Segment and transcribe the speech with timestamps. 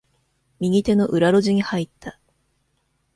[0.59, 2.17] 右手の裏路地に入った。